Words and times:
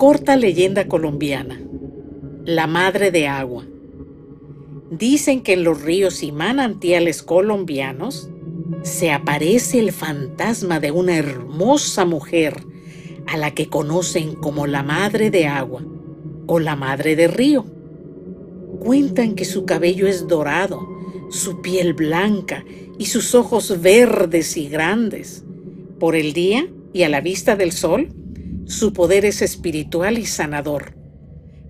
Corta 0.00 0.34
leyenda 0.34 0.88
colombiana. 0.88 1.60
La 2.46 2.66
madre 2.66 3.10
de 3.10 3.28
agua. 3.28 3.66
Dicen 4.90 5.42
que 5.42 5.52
en 5.52 5.62
los 5.62 5.82
ríos 5.82 6.22
y 6.22 6.32
manantiales 6.32 7.22
colombianos 7.22 8.30
se 8.82 9.10
aparece 9.10 9.78
el 9.78 9.92
fantasma 9.92 10.80
de 10.80 10.90
una 10.90 11.18
hermosa 11.18 12.06
mujer 12.06 12.64
a 13.26 13.36
la 13.36 13.50
que 13.50 13.68
conocen 13.68 14.36
como 14.36 14.66
la 14.66 14.82
madre 14.82 15.30
de 15.30 15.46
agua 15.46 15.84
o 16.46 16.58
la 16.60 16.76
madre 16.76 17.14
de 17.14 17.28
río. 17.28 17.66
Cuentan 18.78 19.34
que 19.34 19.44
su 19.44 19.66
cabello 19.66 20.06
es 20.06 20.26
dorado, 20.26 20.80
su 21.28 21.60
piel 21.60 21.92
blanca 21.92 22.64
y 22.98 23.04
sus 23.04 23.34
ojos 23.34 23.82
verdes 23.82 24.56
y 24.56 24.70
grandes. 24.70 25.44
Por 25.98 26.16
el 26.16 26.32
día 26.32 26.66
y 26.94 27.02
a 27.02 27.10
la 27.10 27.20
vista 27.20 27.54
del 27.54 27.72
sol, 27.72 28.08
su 28.66 28.92
poder 28.92 29.24
es 29.24 29.42
espiritual 29.42 30.18
y 30.18 30.26
sanador. 30.26 30.94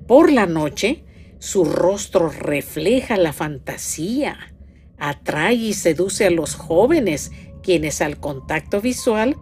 Por 0.07 0.33
la 0.33 0.47
noche, 0.47 1.05
su 1.39 1.65
rostro 1.65 2.29
refleja 2.29 3.17
la 3.17 3.33
fantasía, 3.33 4.55
atrae 4.99 5.55
y 5.55 5.73
seduce 5.73 6.27
a 6.27 6.31
los 6.31 6.55
jóvenes, 6.55 7.33
quienes 7.63 8.01
al 8.01 8.19
contacto 8.19 8.81
visual 8.81 9.37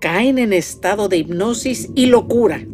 caen 0.00 0.38
en 0.38 0.52
estado 0.52 1.08
de 1.08 1.18
hipnosis 1.18 1.90
y 1.94 2.06
locura. 2.06 2.64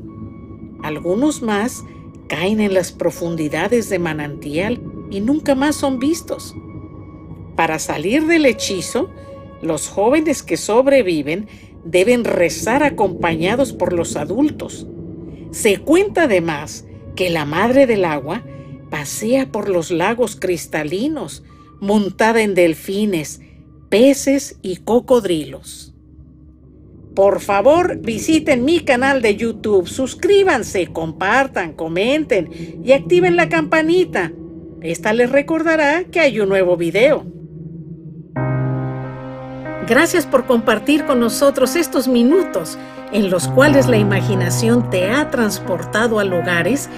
Algunos 0.83 1.43
más 1.43 1.85
caen 2.29 2.61
en 2.61 2.75
las 2.75 2.93
profundidades 2.93 3.89
de 3.89 3.99
manantial 3.99 4.81
y 5.11 5.21
nunca 5.21 5.55
más 5.55 5.77
son 5.77 5.99
vistos. 5.99 6.55
Para 7.57 7.79
salir 7.79 8.27
del 8.27 8.47
hechizo, 8.47 9.11
los 9.63 9.89
jóvenes 9.89 10.43
que 10.43 10.57
sobreviven 10.57 11.49
deben 11.87 12.25
rezar 12.25 12.83
acompañados 12.83 13.73
por 13.73 13.93
los 13.93 14.17
adultos. 14.17 14.87
Se 15.51 15.79
cuenta 15.79 16.25
además 16.25 16.87
que 17.15 17.31
la 17.31 17.45
Madre 17.45 17.87
del 17.87 18.05
Agua 18.05 18.45
pasea 18.91 19.51
por 19.51 19.69
los 19.69 19.91
lagos 19.91 20.37
cristalinos, 20.37 21.43
montada 21.81 22.43
en 22.43 22.55
delfines, 22.55 23.41
peces 23.89 24.59
y 24.63 24.77
cocodrilos. 24.77 25.95
Por 27.15 27.41
favor, 27.41 27.99
visiten 28.03 28.65
mi 28.65 28.81
canal 28.81 29.23
de 29.23 29.37
YouTube, 29.37 29.89
suscríbanse, 29.89 30.89
compartan, 30.89 31.73
comenten 31.73 32.51
y 32.85 32.93
activen 32.93 33.37
la 33.37 33.49
campanita. 33.49 34.33
Esta 34.83 35.15
les 35.15 35.31
recordará 35.31 36.05
que 36.05 36.21
hay 36.21 36.41
un 36.41 36.51
nuevo 36.51 36.77
video. 36.77 37.36
Gracias 39.87 40.27
por 40.27 40.47
compartir 40.47 41.05
con 41.05 41.21
nosotros 41.21 41.77
estos 41.77 42.09
minutos 42.09 42.77
en 43.13 43.31
los 43.31 43.47
cuales 43.47 43.87
la 43.87 43.97
imaginación 43.97 44.91
te 44.91 45.09
ha 45.11 45.31
transportado 45.31 46.19
a 46.19 46.25
lugares 46.25 46.89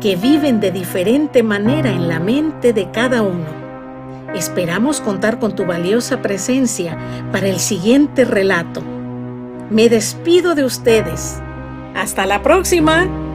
que 0.00 0.16
viven 0.16 0.58
de 0.60 0.70
diferente 0.70 1.42
manera 1.42 1.90
en 1.90 2.08
la 2.08 2.20
mente 2.20 2.72
de 2.72 2.90
cada 2.90 3.22
uno. 3.22 3.58
Esperamos 4.34 5.00
contar 5.00 5.38
con 5.38 5.54
tu 5.54 5.66
valiosa 5.66 6.22
presencia 6.22 6.96
para 7.32 7.48
el 7.48 7.58
siguiente 7.58 8.24
relato. 8.24 8.82
Me 9.70 9.88
despido 9.88 10.54
de 10.54 10.64
ustedes. 10.64 11.40
Hasta 11.94 12.24
la 12.24 12.42
próxima. 12.42 13.27